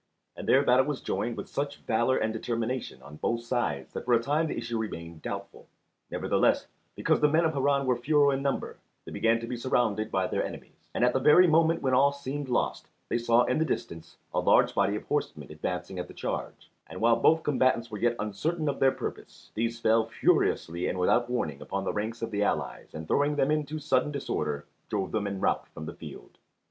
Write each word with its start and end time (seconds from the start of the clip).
And 0.35 0.49
there 0.49 0.63
battle 0.63 0.87
was 0.87 0.99
joined 1.01 1.37
with 1.37 1.47
such 1.47 1.81
valour 1.81 2.17
and 2.17 2.33
determination 2.33 3.03
on 3.03 3.17
both 3.17 3.41
sides 3.43 3.93
that 3.93 4.05
for 4.05 4.15
a 4.15 4.19
time 4.19 4.47
the 4.47 4.57
issue 4.57 4.79
remained 4.79 5.21
doubtful. 5.21 5.67
Nevertheless, 6.09 6.65
because 6.95 7.19
the 7.21 7.27
men 7.29 7.45
of 7.45 7.53
Harran 7.53 7.85
were 7.85 7.95
fewer 7.95 8.33
in 8.33 8.41
number 8.41 8.77
they 9.05 9.11
began 9.11 9.39
to 9.39 9.45
be 9.45 9.55
surrounded 9.55 10.09
by 10.09 10.25
their 10.25 10.43
enemies; 10.43 10.89
but 10.91 11.03
at 11.03 11.13
the 11.13 11.19
very 11.19 11.45
moment 11.45 11.83
when 11.83 11.93
all 11.93 12.11
seemed 12.11 12.49
lost 12.49 12.87
they 13.09 13.19
saw 13.19 13.43
in 13.43 13.59
the 13.59 13.63
distance 13.63 14.17
a 14.33 14.39
large 14.39 14.73
body 14.73 14.95
of 14.95 15.03
horsemen 15.03 15.51
advancing 15.51 15.99
at 15.99 16.07
the 16.07 16.15
charge; 16.15 16.71
and 16.87 16.99
while 16.99 17.17
both 17.17 17.43
combatants 17.43 17.91
were 17.91 17.99
yet 17.99 18.15
uncertain 18.17 18.67
of 18.67 18.79
their 18.79 18.91
purpose, 18.91 19.51
these 19.53 19.79
fell 19.79 20.07
furiously 20.07 20.87
and 20.87 20.97
without 20.97 21.29
warning 21.29 21.61
upon 21.61 21.83
the 21.83 21.93
ranks 21.93 22.23
of 22.23 22.31
the 22.31 22.41
allies, 22.41 22.89
and 22.95 23.07
throwing 23.07 23.35
them 23.35 23.51
into 23.51 23.77
sudden 23.77 24.09
disorder 24.11 24.65
drove 24.89 25.11
them 25.11 25.27
in 25.27 25.39
rout 25.39 25.67
from 25.67 25.85
the 25.85 25.93
field. 25.93 26.39